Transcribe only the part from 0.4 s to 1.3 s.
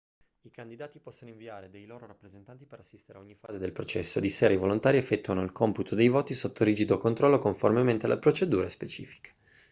i candidati possono